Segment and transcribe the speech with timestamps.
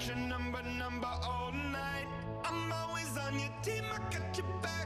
[0.00, 2.06] got your number, number all night.
[2.44, 4.79] I'm always on your team, I got your back.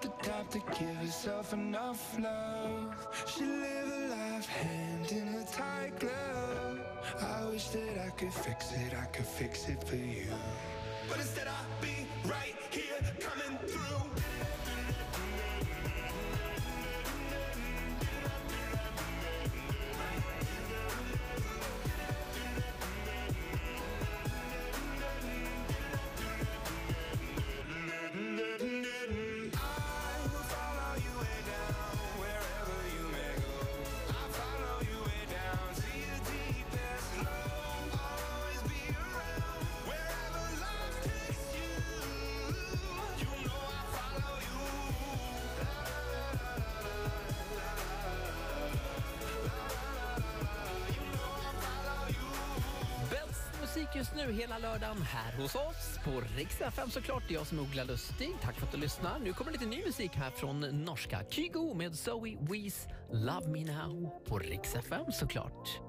[0.00, 2.94] the time to give herself enough love.
[3.26, 6.80] She live a life hand in a tight glove.
[7.20, 10.28] I wish that I could fix it, I could fix it for you.
[11.08, 12.57] But instead I'll be right
[53.88, 57.22] musik just nu hela lördagen här hos oss på Rix FM såklart.
[57.28, 58.30] Det är jag som är Uggla Lustig.
[58.42, 59.18] Tack för att du lyssnar.
[59.18, 64.10] Nu kommer lite ny musik här från norska Kygo med Zoe Wees Love Me Now
[64.26, 65.80] på Rix FM såklart.